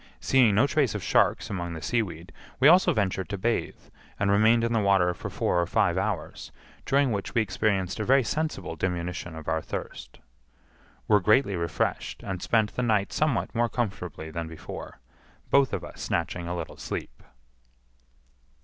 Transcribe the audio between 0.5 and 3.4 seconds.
no trace of sharks among the seaweed, we also ventured to